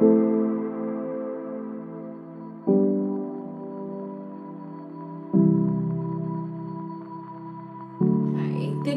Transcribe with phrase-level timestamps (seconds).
[0.00, 0.34] good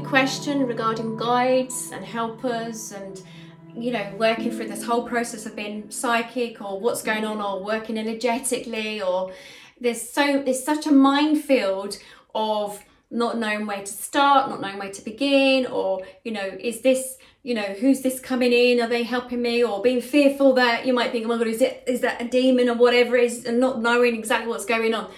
[0.04, 3.22] question regarding guides and helpers and
[3.76, 7.64] you know working through this whole process of being psychic or what's going on or
[7.64, 9.32] working energetically or
[9.80, 12.00] there's so there's such a minefield
[12.34, 16.82] of not knowing where to start not knowing where to begin or you know is
[16.82, 17.18] this
[17.48, 18.82] you know who's this coming in?
[18.82, 19.64] Are they helping me?
[19.64, 22.28] Or being fearful that you might think oh my god is it is that a
[22.28, 23.46] demon or whatever it is?
[23.46, 25.10] and not knowing exactly what's going on.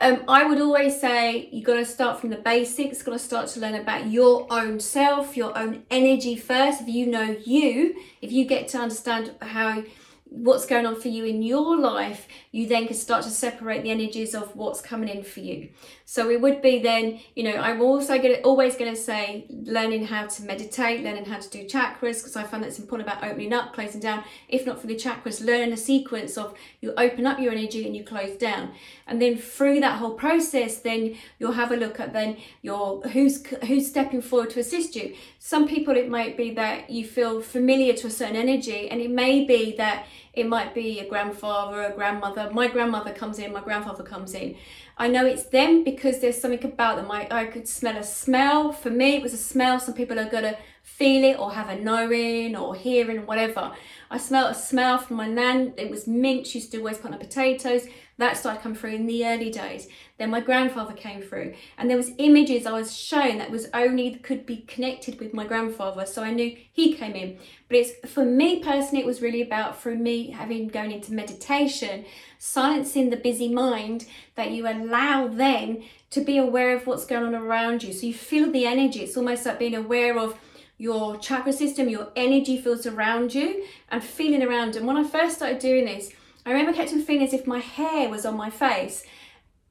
[0.00, 3.48] Um, I would always say you've got to start from the basics, got to start
[3.48, 6.80] to learn about your own self, your own energy first.
[6.80, 9.84] If you know you, if you get to understand how
[10.34, 13.90] what's going on for you in your life, you then can start to separate the
[13.90, 15.68] energies of what's coming in for you.
[16.06, 20.06] So it would be then, you know, I'm also to always going to say learning
[20.06, 23.52] how to meditate, learning how to do chakras, because I find that's important about opening
[23.52, 24.24] up, closing down.
[24.48, 27.96] If not for the chakras, learn a sequence of you open up your energy and
[27.96, 28.72] you close down.
[29.06, 33.46] And then through that whole process, then you'll have a look at then your who's
[33.66, 35.14] who's stepping forward to assist you.
[35.38, 39.10] Some people it might be that you feel familiar to a certain energy, and it
[39.10, 42.50] may be that it might be a grandfather, a grandmother.
[42.52, 44.56] My grandmother comes in, my grandfather comes in.
[44.96, 47.10] I know it's them because there's something about them.
[47.10, 48.72] I, I could smell a smell.
[48.72, 49.80] For me, it was a smell.
[49.80, 53.72] Some people are going to feel it or have a knowing or hearing, whatever.
[54.10, 55.72] I smelled a smell from my nan.
[55.76, 56.46] It was mint.
[56.46, 57.86] She used to always put on potatoes.
[58.18, 59.88] That started coming through in the early days.
[60.18, 64.14] Then my grandfather came through, and there was images I was shown that was only
[64.16, 66.06] could be connected with my grandfather.
[66.06, 67.38] So I knew he came in.
[67.66, 72.04] But it's for me personally, it was really about through me having going into meditation,
[72.38, 77.34] silencing the busy mind that you allow then to be aware of what's going on
[77.34, 77.92] around you.
[77.92, 79.00] So you feel the energy.
[79.00, 80.38] It's almost like being aware of
[80.84, 84.76] your chakra system, your energy fields around you, and feeling around.
[84.76, 86.12] And when I first started doing this,
[86.44, 89.02] I remember kept on feeling as if my hair was on my face.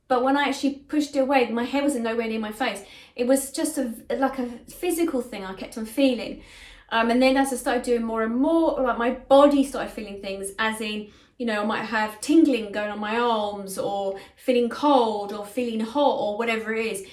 [0.07, 2.81] But when I actually pushed it away, my hair wasn't nowhere near my face.
[3.15, 4.47] It was just a, like a
[4.81, 6.41] physical thing I kept on feeling.
[6.89, 10.19] Um, and then as I started doing more and more, like my body started feeling
[10.19, 14.69] things, as in, you know, I might have tingling going on my arms, or feeling
[14.69, 17.05] cold, or feeling hot, or whatever it is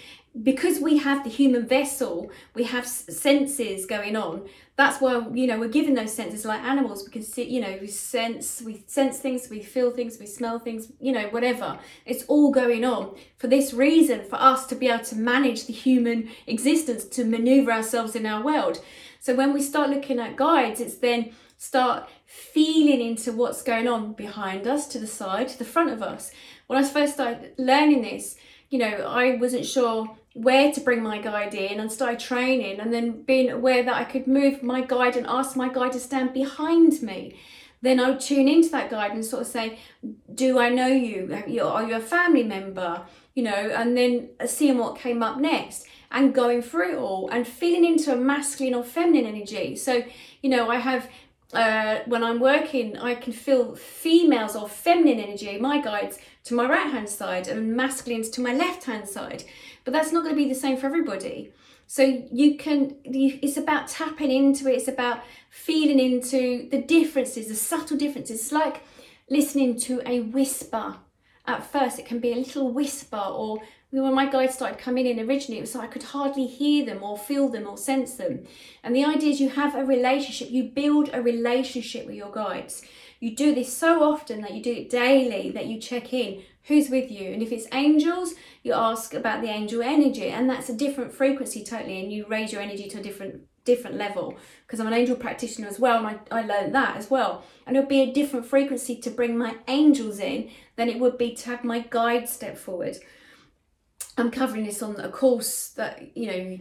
[0.43, 4.49] because we have the human vessel, we have senses going on.
[4.77, 8.63] That's why you know we're given those senses like animals because you know we sense,
[8.63, 11.79] we sense things, we feel things, we smell things, you know whatever.
[12.07, 15.73] It's all going on for this reason for us to be able to manage the
[15.73, 18.81] human existence to maneuver ourselves in our world.
[19.19, 24.15] So when we start looking at guides, it's then start feeling into what's going on
[24.15, 26.31] behind us, to the side, to the front of us.
[26.69, 28.37] When I first started learning this,
[28.71, 32.93] you know, I wasn't sure where to bring my guide in and started training and
[32.93, 36.33] then being aware that I could move my guide and ask my guide to stand
[36.33, 37.37] behind me.
[37.83, 39.79] Then I would tune into that guide and sort of say,
[40.33, 41.33] Do I know you?
[41.65, 43.03] Are you a family member?
[43.35, 47.47] You know, and then seeing what came up next and going through it all and
[47.47, 49.77] feeling into a masculine or feminine energy.
[49.77, 50.03] So,
[50.43, 51.09] you know, I have
[51.53, 56.69] uh, when I'm working, I can feel females or feminine energy, my guides, to my
[56.69, 59.45] right hand side and masculines to my left hand side.
[59.85, 61.53] But that's not going to be the same for everybody.
[61.87, 65.21] So you can, it's about tapping into it, it's about
[65.51, 68.41] feeling into the differences, the subtle differences.
[68.41, 68.83] It's like
[69.29, 70.97] listening to a whisper.
[71.47, 73.61] At first, it can be a little whisper, or
[73.91, 77.03] when my guides started coming in originally, it was like I could hardly hear them
[77.03, 78.47] or feel them or sense them.
[78.85, 82.85] And the idea is you have a relationship, you build a relationship with your guides.
[83.21, 86.91] You do this so often that you do it daily, that you check in who's
[86.91, 87.31] with you.
[87.33, 91.65] And if it's angels, you ask about the angel energy, and that's a different frequency
[91.65, 94.37] totally, and you raise your energy to a different different level.
[94.67, 97.45] Because I'm an angel practitioner as well and I, I learned that as well.
[97.67, 101.35] And it'll be a different frequency to bring my angels in than it would be
[101.35, 102.97] to have my guide step forward.
[104.17, 106.59] I'm covering this on a course that you know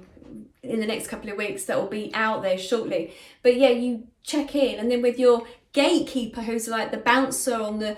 [0.61, 3.13] in the next couple of weeks that will be out there shortly.
[3.43, 7.77] But yeah you check in and then with your gatekeeper who's like the bouncer on
[7.77, 7.95] the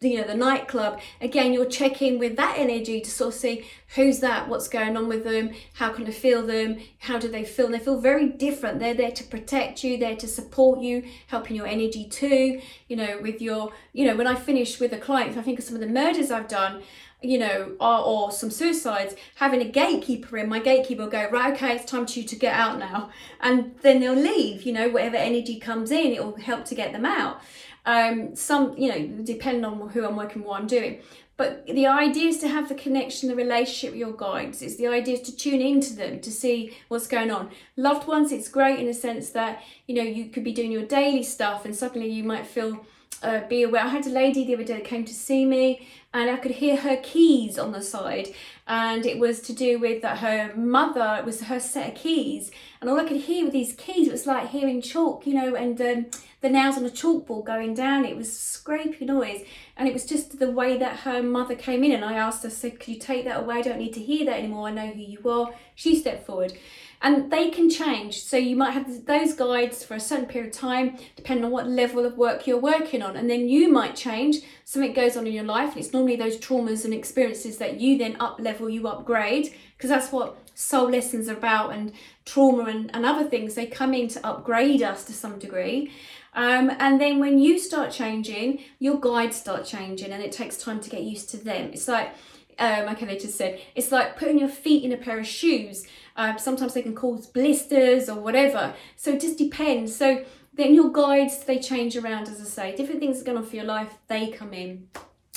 [0.00, 1.00] you know the nightclub.
[1.20, 5.08] Again you're checking with that energy to sort of see who's that what's going on
[5.08, 7.66] with them how can i feel them how do they feel?
[7.66, 8.78] And they feel very different.
[8.78, 12.60] They're there to protect you they're to support you helping your energy too.
[12.88, 15.64] You know with your you know when i finish with a client i think of
[15.64, 16.82] some of the murders i've done
[17.20, 21.52] you know, or, or, some suicides, having a gatekeeper in, my gatekeeper will go, right,
[21.52, 23.10] okay, it's time for you to get out now.
[23.40, 26.92] And then they'll leave, you know, whatever energy comes in, it will help to get
[26.92, 27.40] them out.
[27.84, 31.00] Um, some, you know, depending on who I'm working what I'm doing.
[31.38, 34.60] But the idea is to have the connection, the relationship with your guides.
[34.60, 37.50] It's the idea is to tune into them to see what's going on.
[37.76, 40.84] Loved ones, it's great in a sense that, you know, you could be doing your
[40.84, 42.84] daily stuff and suddenly you might feel
[43.22, 43.82] uh, be aware.
[43.82, 46.52] I had a lady the other day that came to see me and I could
[46.52, 48.28] hear her keys on the side
[48.66, 52.50] and it was to do with that her mother it was her set of keys
[52.80, 54.08] and all I could hear with these keys.
[54.08, 56.06] It was like hearing chalk you know and um,
[56.40, 58.04] the nails on a chalkboard going down.
[58.04, 59.42] It was scrapey noise
[59.76, 62.50] and it was just the way that her mother came in and I asked her
[62.50, 63.56] said could you take that away?
[63.56, 64.68] I don't need to hear that anymore.
[64.68, 65.52] I know who you are.
[65.74, 66.54] She stepped forward
[67.00, 68.22] and they can change.
[68.22, 71.68] So you might have those guides for a certain period of time, depending on what
[71.68, 73.16] level of work you're working on.
[73.16, 75.72] And then you might change, something goes on in your life.
[75.72, 79.90] And it's normally those traumas and experiences that you then up level, you upgrade, because
[79.90, 81.92] that's what soul lessons are about and
[82.24, 83.54] trauma and, and other things.
[83.54, 85.92] They come in to upgrade us to some degree.
[86.34, 90.78] Um, and then when you start changing, your guides start changing, and it takes time
[90.80, 91.70] to get used to them.
[91.72, 92.10] It's like,
[92.58, 95.86] um, okay, they just said, it's like putting your feet in a pair of shoes.
[96.18, 98.74] Um, sometimes they can cause blisters or whatever.
[98.96, 99.96] So it just depends.
[99.96, 102.76] So then your guides, they change around, as I say.
[102.76, 104.88] Different things are going on for your life, they come in.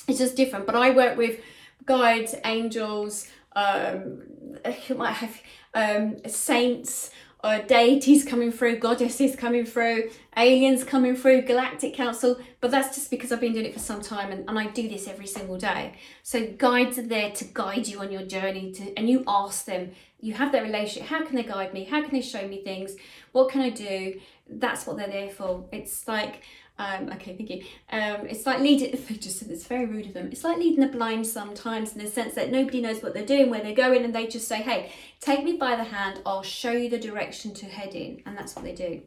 [0.07, 0.65] It's just different.
[0.65, 1.39] But I work with
[1.85, 4.23] guides, angels, um,
[4.87, 5.41] you might have
[5.73, 7.11] um, saints,
[7.43, 12.39] uh, deities coming through, goddesses coming through, aliens coming through, galactic council.
[12.59, 14.87] But that's just because I've been doing it for some time and, and I do
[14.87, 15.93] this every single day.
[16.23, 19.91] So guides are there to guide you on your journey to, and you ask them,
[20.19, 21.09] you have that relationship.
[21.09, 21.85] How can they guide me?
[21.85, 22.95] How can they show me things?
[23.31, 24.19] What can I do?
[24.47, 25.65] That's what they're there for.
[25.71, 26.43] It's like,
[26.81, 27.63] um, okay, thank you.
[27.91, 30.29] Um, it's like leading, just said it's very rude of them.
[30.31, 33.49] It's like leading the blind sometimes in the sense that nobody knows what they're doing,
[33.49, 36.71] where they're going, and they just say, hey, take me by the hand, I'll show
[36.71, 38.23] you the direction to head in.
[38.25, 39.01] And that's what they do.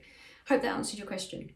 [0.46, 1.50] Hope that answered your question.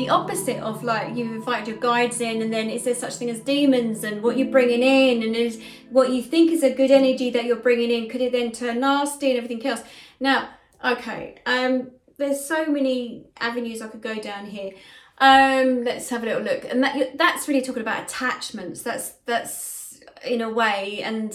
[0.00, 3.28] The opposite of like you invite your guides in and then is there such thing
[3.28, 5.60] as demons and what you're bringing in and is
[5.90, 8.08] what you think is a good energy that you're bringing in.
[8.08, 9.82] Could it then turn nasty and everything else?
[10.18, 10.48] Now
[10.82, 14.72] okay um there's so many avenues i could go down here.
[15.18, 16.64] Um let's have a little look.
[16.64, 18.80] And that that's really talking about attachments.
[18.82, 21.02] That's that's in a way.
[21.02, 21.30] And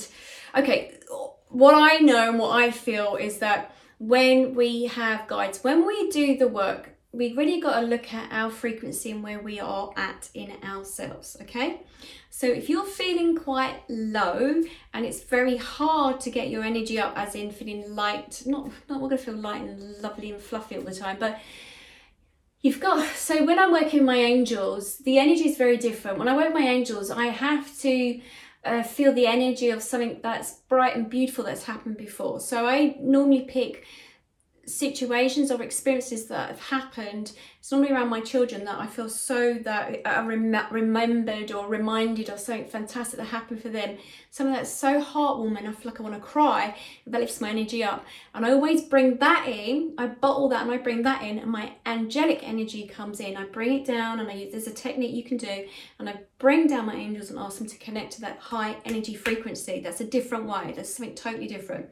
[0.57, 0.97] okay
[1.49, 6.09] what i know and what i feel is that when we have guides when we
[6.09, 9.91] do the work we really got to look at our frequency and where we are
[9.95, 11.81] at in ourselves, okay?
[12.29, 14.61] So if you're feeling quite low
[14.93, 19.01] and it's very hard to get your energy up, as in feeling light, not, not
[19.01, 21.39] we're gonna feel light and lovely and fluffy all the time, but
[22.61, 26.17] you've got, so when I'm working my angels, the energy is very different.
[26.17, 28.19] When I work my angels, I have to
[28.65, 32.39] uh, feel the energy of something that's bright and beautiful that's happened before.
[32.39, 33.85] So I normally pick
[34.65, 37.33] situations or experiences that have happened
[37.65, 42.29] it's normally around my children that I feel so that I rem- remembered or reminded
[42.29, 43.97] of something fantastic that happened for them.
[44.29, 46.77] Something that's so heartwarming I feel like I want to cry
[47.07, 48.05] that lifts my energy up.
[48.35, 51.49] And I always bring that in I bottle that and I bring that in and
[51.49, 53.35] my angelic energy comes in.
[53.35, 55.65] I bring it down and I use there's a technique you can do
[55.97, 59.15] and I bring down my angels and ask them to connect to that high energy
[59.15, 59.79] frequency.
[59.79, 61.89] That's a different way that's something totally different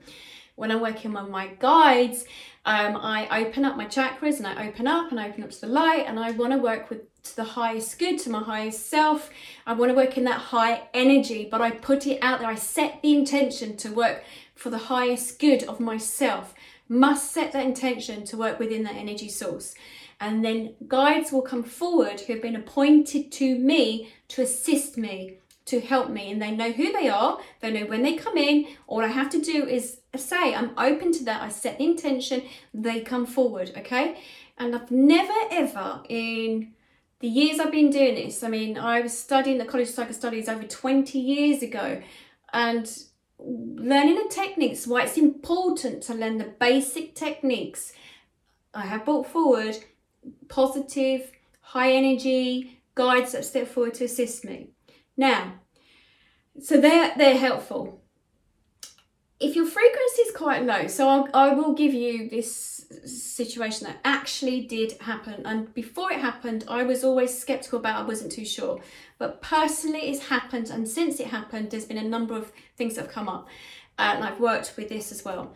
[0.55, 2.25] when I'm working on my guides,
[2.65, 5.61] um, I open up my chakras and I open up and I open up to
[5.61, 8.87] the light and I want to work with to the highest good, to my highest
[8.87, 9.29] self.
[9.65, 12.49] I want to work in that high energy, but I put it out there.
[12.49, 14.23] I set the intention to work
[14.55, 16.53] for the highest good of myself.
[16.89, 19.73] Must set that intention to work within that energy source.
[20.19, 25.39] And then guides will come forward who have been appointed to me to assist me
[25.65, 28.67] to help me and they know who they are they know when they come in.
[28.87, 32.43] All i have to do is say i'm open to that i set the intention
[32.73, 34.21] they come forward okay?
[34.57, 36.73] And i've never ever in
[37.19, 40.15] the years i've been doing this i mean i was studying the College of Psychic
[40.15, 42.01] Studies over 20 years ago
[42.51, 43.03] and
[43.39, 47.93] learning the techniques why it's important to learn the basic techniques
[48.73, 49.77] i have brought forward
[50.49, 54.72] positive high energy guides that step forward to assist me
[55.17, 55.53] now,
[56.61, 58.01] so they're, they're helpful.
[59.39, 63.97] If your frequency is quite low, so I'll, I will give you this situation that
[64.05, 65.45] actually did happen.
[65.45, 68.79] And before it happened, I was always skeptical about I wasn't too sure.
[69.17, 70.69] But personally, it's happened.
[70.69, 73.47] And since it happened, there's been a number of things that have come up.
[73.99, 75.55] Uh, and I've worked with this as well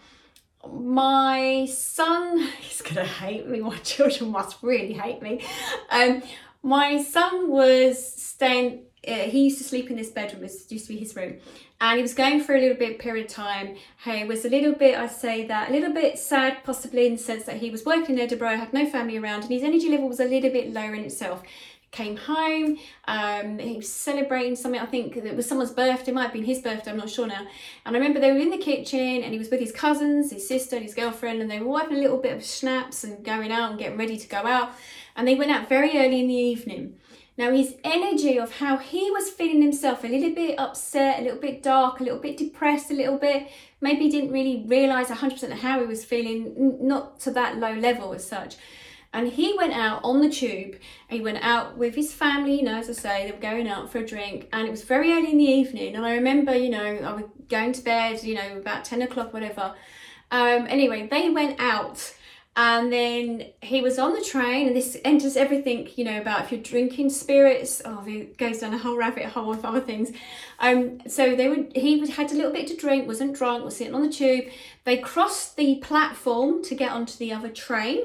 [0.74, 5.44] my son he's gonna hate me my children must really hate me
[5.92, 6.22] um
[6.64, 11.00] my son was staying he used to sleep in this bedroom, it used to be
[11.00, 11.38] his room,
[11.80, 13.76] and he was going for a little bit period of time.
[14.04, 17.20] He was a little bit, I say that, a little bit sad, possibly in the
[17.20, 20.08] sense that he was working in Edinburgh, had no family around, and his energy level
[20.08, 21.44] was a little bit lower in itself.
[21.92, 22.78] came home.
[23.08, 24.80] Um, he was celebrating something.
[24.80, 26.12] I think it was someone's birthday.
[26.12, 26.92] It might have been his birthday.
[26.92, 27.46] I'm not sure now.
[27.86, 30.48] And I remember they were in the kitchen, and he was with his cousins, his
[30.48, 33.52] sister, and his girlfriend, and they were having a little bit of schnapps and going
[33.52, 34.72] out and getting ready to go out.
[35.16, 37.00] And they went out very early in the evening.
[37.38, 41.39] Now, his energy of how he was feeling himself a little bit upset, a little
[41.39, 43.48] bit dark, a little bit depressed, a little bit
[43.79, 48.27] maybe didn't really realize 100% how he was feeling, not to that low level as
[48.27, 48.56] such.
[49.13, 50.75] And he went out on the tube.
[51.10, 53.91] He went out with his family, you know, as I say, they were going out
[53.91, 55.96] for a drink, and it was very early in the evening.
[55.96, 59.34] And I remember, you know, I was going to bed, you know, about 10 o'clock,
[59.34, 59.75] whatever.
[60.29, 62.13] Um, anyway, they went out
[62.60, 66.52] and then he was on the train, and this enters everything, you know, about if
[66.52, 67.84] you're drinking spirits.
[67.86, 70.12] Oh, it goes down a whole rabbit hole of other things.
[70.58, 71.72] Um, so they would.
[71.76, 74.46] He had a little bit to drink, wasn't drunk, was sitting on the tube.
[74.86, 78.02] They crossed the platform to get onto the other train,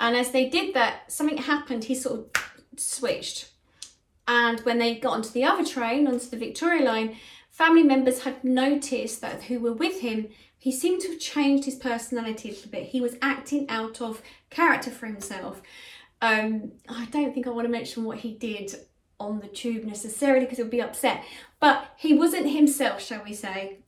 [0.00, 1.84] and as they did that, something happened.
[1.84, 2.42] He sort of
[2.78, 3.50] switched,
[4.26, 7.16] and when they got onto the other train, onto the Victoria line,
[7.50, 10.28] family members had noticed that who were with him
[10.60, 12.88] he seemed to have changed his personality a little bit.
[12.88, 15.62] He was acting out of character for himself.
[16.20, 18.74] Um, I don't think I want to mention what he did
[19.18, 21.24] on the tube necessarily because it would be upset,
[21.60, 23.78] but he wasn't himself, shall we say.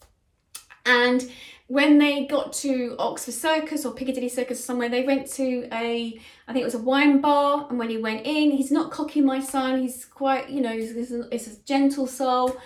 [0.87, 1.31] And
[1.67, 6.52] when they got to Oxford Circus or Piccadilly Circus somewhere, they went to a, I
[6.52, 7.67] think it was a wine bar.
[7.69, 9.81] And when he went in, he's not cocky, my son.
[9.81, 12.57] He's quite, you know, he's, he's a gentle soul.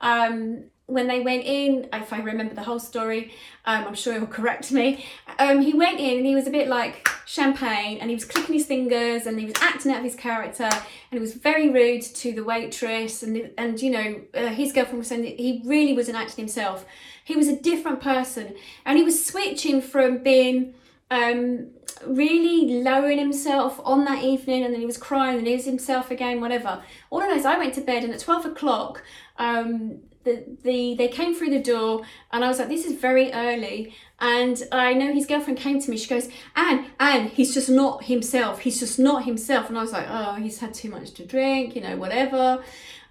[0.00, 3.32] Um, when they went in, if I remember the whole story,
[3.64, 5.04] um, I'm sure he'll correct me.
[5.38, 8.54] Um, he went in and he was a bit like champagne and he was clicking
[8.54, 12.02] his fingers and he was acting out of his character and he was very rude
[12.02, 15.92] to the waitress and, and you know, uh, his girlfriend was saying that he really
[15.92, 16.86] wasn't acting himself.
[17.24, 20.74] He was a different person and he was switching from being
[21.10, 21.70] um,
[22.06, 26.12] really lowering himself on that evening and then he was crying and he was himself
[26.12, 26.80] again, whatever.
[27.10, 29.02] All I know is I went to bed and at 12 o'clock,
[29.38, 32.02] um, the, the they came through the door
[32.32, 33.94] and I was like, this is very early.
[34.20, 35.96] And I know his girlfriend came to me.
[35.96, 38.60] She goes, Anne, Anne, he's just not himself.
[38.60, 39.68] He's just not himself.
[39.68, 42.62] And I was like, oh, he's had too much to drink, you know, whatever,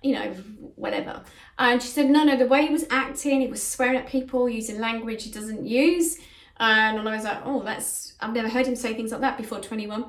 [0.04, 0.32] you know,
[0.76, 1.24] whatever.
[1.58, 4.50] And she said, no, no, the way he was acting, he was swearing at people,
[4.50, 6.20] using language he doesn't use.
[6.58, 9.60] And I was like, oh, that's, I've never heard him say things like that before
[9.60, 10.06] 21.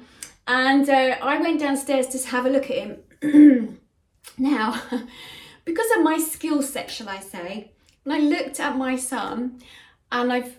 [0.49, 2.77] And uh, I went downstairs to have a look at
[3.23, 3.79] him.
[4.39, 4.81] now,
[5.67, 7.73] because of my skill set, shall I say,
[8.05, 9.61] when I looked at my son
[10.11, 10.57] and I've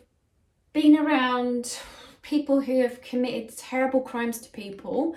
[0.73, 1.79] been around
[2.21, 5.15] people who have committed terrible crimes to people,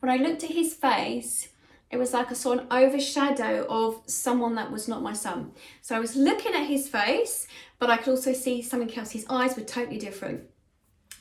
[0.00, 1.50] when I looked at his face,
[1.90, 5.52] it was like I saw an overshadow of someone that was not my son.
[5.82, 7.46] So I was looking at his face,
[7.78, 9.12] but I could also see something else.
[9.12, 10.44] His eyes were totally different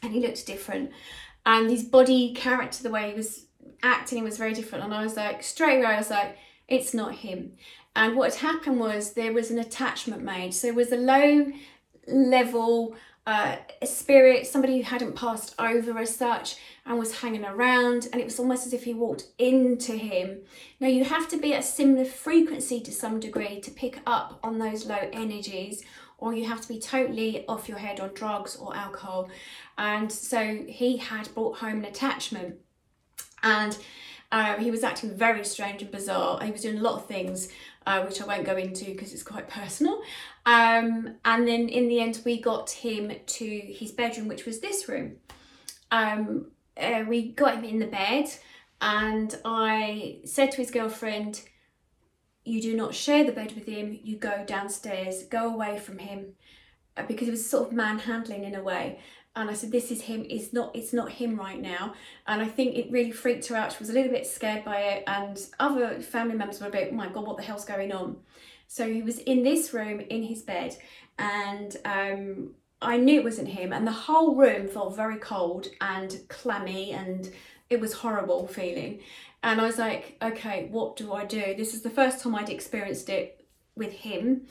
[0.01, 0.91] and he looked different.
[1.45, 3.45] And his body character, the way he was
[3.83, 4.85] acting, was very different.
[4.85, 7.53] And I was like, straight away, I was like, it's not him.
[7.95, 10.53] And what had happened was there was an attachment made.
[10.53, 11.51] So it was a low
[12.07, 18.07] level uh, spirit, somebody who hadn't passed over as such and was hanging around.
[18.11, 20.41] And it was almost as if he walked into him.
[20.79, 24.39] Now, you have to be at a similar frequency to some degree to pick up
[24.43, 25.83] on those low energies,
[26.17, 29.29] or you have to be totally off your head on drugs or alcohol.
[29.77, 32.57] And so he had brought home an attachment.
[33.41, 33.77] And
[34.31, 36.43] uh, he was acting very strange and bizarre.
[36.43, 37.49] He was doing a lot of things
[37.85, 40.01] uh, which I won't go into because it's quite personal.
[40.45, 44.87] Um, and then in the end, we got him to his bedroom, which was this
[44.87, 45.17] room.
[45.91, 48.25] Um, uh, we got him in the bed,
[48.81, 51.41] and I said to his girlfriend,
[52.43, 56.33] You do not share the bed with him, you go downstairs, go away from him.
[56.97, 58.99] Uh, because it was sort of manhandling in a way
[59.35, 60.25] and I said, "This is him.
[60.29, 60.75] It's not.
[60.75, 61.93] It's not him right now."
[62.27, 63.71] And I think it really freaked her out.
[63.73, 66.89] She was a little bit scared by it, and other family members were a bit,
[66.91, 68.17] oh "My God, what the hell's going on?"
[68.67, 70.77] So he was in this room in his bed,
[71.19, 73.73] and um, I knew it wasn't him.
[73.73, 77.31] And the whole room felt very cold and clammy, and
[77.69, 79.01] it was horrible feeling.
[79.43, 82.49] And I was like, "Okay, what do I do?" This is the first time I'd
[82.49, 84.47] experienced it with him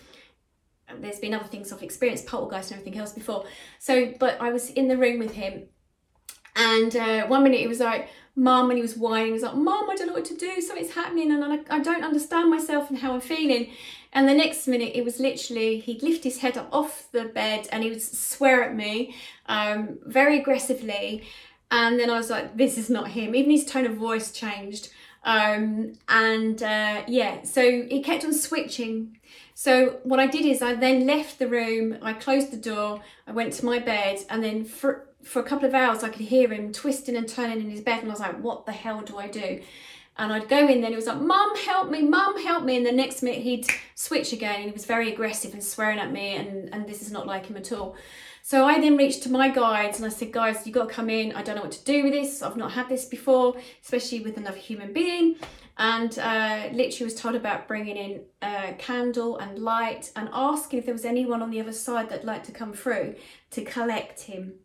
[1.00, 3.45] there's been other things I've experienced, poltergeist and everything else before.
[3.79, 5.64] So, but I was in the room with him,
[6.57, 9.26] and uh, one minute he was like, "Mum," and he was whining.
[9.29, 10.61] He was like, "Mum, I don't know what to do.
[10.61, 13.73] Something's happening, and I, I don't understand myself and how I'm feeling."
[14.12, 17.69] And the next minute, it was literally he'd lift his head up off the bed
[17.73, 21.25] and he would swear at me, um, very aggressively.
[21.71, 24.91] And then I was like, "This is not him." Even his tone of voice changed.
[25.25, 29.16] Um, and uh, yeah, so he kept on switching
[29.54, 33.33] so what I did is I then left the room, I closed the door, I
[33.33, 36.52] went to my bed, and then for for a couple of hours I could hear
[36.52, 39.16] him twisting and turning in his bed, and I was like, what the hell do
[39.16, 39.62] I do?
[40.16, 42.76] And I'd go in there and he was like, Mum, help me, Mum, help me.
[42.76, 43.66] And the next minute he'd
[43.97, 47.11] switch again and he was very aggressive and swearing at me and, and this is
[47.11, 47.97] not like him at all.
[48.47, 51.09] So I then reached to my guides and I said, guys, you've got to come
[51.09, 51.33] in.
[51.33, 52.43] I don't know what to do with this.
[52.43, 55.37] I've not had this before, especially with another human being.
[55.79, 60.85] And uh, literally was told about bringing in a candle and light and asking if
[60.85, 63.15] there was anyone on the other side that'd like to come through
[63.53, 64.57] to collect him.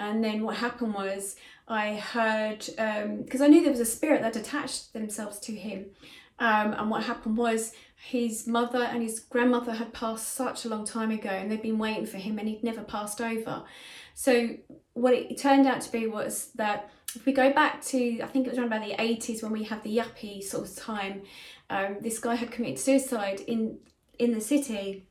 [0.00, 1.36] And then what happened was
[1.68, 5.86] I heard, because um, I knew there was a spirit that attached themselves to him.
[6.44, 10.84] Um, and what happened was his mother and his grandmother had passed such a long
[10.84, 13.62] time ago and they'd been waiting for him and he'd never passed over.
[14.12, 14.50] So
[14.92, 18.46] what it turned out to be was that if we go back to, I think
[18.46, 21.22] it was around about the 80s when we had the yuppie sort of time,
[21.70, 23.78] um, this guy had committed suicide in,
[24.18, 25.06] in the city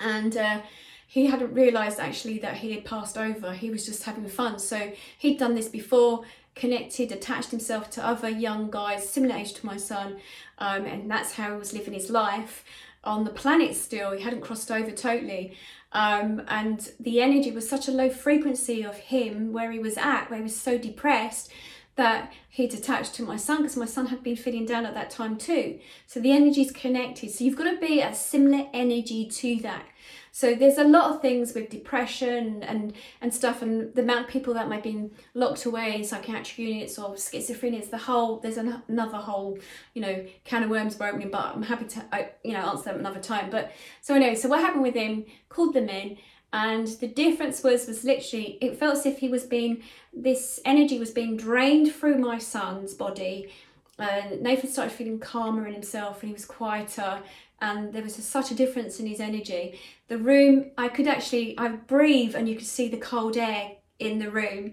[0.00, 0.62] and uh,
[1.06, 3.52] he hadn't realised actually that he had passed over.
[3.52, 4.58] He was just having fun.
[4.58, 6.24] So he'd done this before
[6.60, 10.18] connected, attached himself to other young guys similar age to my son,
[10.58, 12.64] um, and that's how he was living his life
[13.02, 14.12] on the planet still.
[14.12, 15.56] He hadn't crossed over totally.
[15.92, 20.30] Um, and the energy was such a low frequency of him where he was at,
[20.30, 21.50] where he was so depressed
[21.96, 25.10] that he'd attached to my son because my son had been feeling down at that
[25.10, 25.78] time too.
[26.06, 27.30] So the energy's connected.
[27.30, 29.86] So you've got to be a similar energy to that.
[30.32, 34.28] So there's a lot of things with depression and and stuff, and the amount of
[34.28, 37.78] people that might be locked away in psychiatric units or schizophrenia.
[37.78, 38.38] It's the whole.
[38.38, 39.58] There's an, another whole,
[39.94, 42.84] you know, can of worms we're opening, but I'm happy to, I, you know, answer
[42.84, 43.50] them another time.
[43.50, 45.24] But so anyway, so what happened with him?
[45.48, 46.18] Called them in.
[46.52, 49.82] And the difference was was literally it felt as if he was being
[50.12, 53.52] this energy was being drained through my son's body
[54.00, 57.20] and Nathan started feeling calmer in himself and he was quieter
[57.60, 59.78] and there was a, such a difference in his energy.
[60.08, 64.18] The room, I could actually, I breathe and you could see the cold air in
[64.18, 64.72] the room.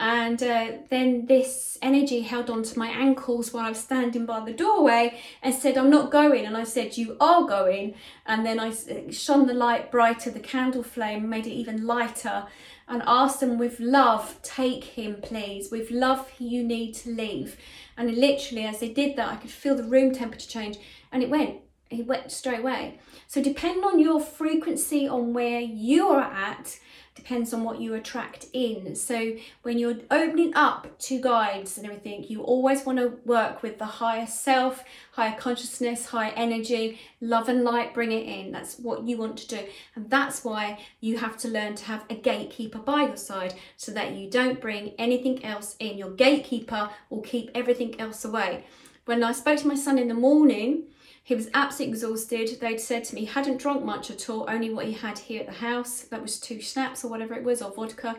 [0.00, 4.44] And uh, then this energy held on to my ankles while I was standing by
[4.44, 6.46] the doorway and said, I'm not going.
[6.46, 7.96] And I said, You are going.
[8.24, 8.72] And then I
[9.10, 12.46] shone the light brighter, the candle flame made it even lighter,
[12.86, 15.72] and asked them, With love, take him, please.
[15.72, 17.56] With love, you need to leave.
[17.96, 20.78] And literally, as they did that, I could feel the room temperature change
[21.10, 21.56] and it went
[21.90, 22.98] he went straight away.
[23.26, 26.78] So depending on your frequency on where you are at,
[27.14, 28.94] depends on what you attract in.
[28.94, 33.78] So when you're opening up to guides and everything, you always want to work with
[33.78, 38.52] the higher self, higher consciousness, higher energy, love and light, bring it in.
[38.52, 39.60] That's what you want to do.
[39.96, 43.90] And that's why you have to learn to have a gatekeeper by your side so
[43.92, 45.98] that you don't bring anything else in.
[45.98, 48.64] Your gatekeeper will keep everything else away.
[49.06, 50.84] When I spoke to my son in the morning,
[51.28, 52.58] he was absolutely exhausted.
[52.58, 55.40] They'd said to me he hadn't drunk much at all, only what he had here
[55.40, 56.00] at the house.
[56.00, 58.16] That was two schnapps or whatever it was, or vodka.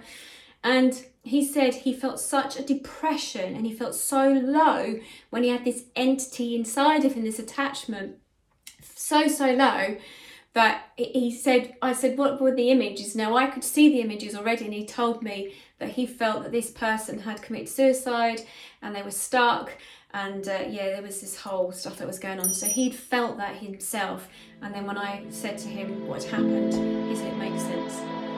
[0.63, 4.99] And he said he felt such a depression and he felt so low
[5.31, 8.17] when he had this entity inside of him, this attachment,
[8.83, 9.97] so, so low
[10.53, 13.15] that he said, I said, what were the images?
[13.15, 16.51] Now I could see the images already, and he told me that he felt that
[16.51, 18.43] this person had committed suicide
[18.83, 19.71] and they were stuck
[20.13, 22.53] and uh, yeah there was this whole stuff that was going on.
[22.53, 24.27] So he'd felt that himself.
[24.61, 26.73] And then when i said to him what happened
[27.09, 28.28] he said it makes sense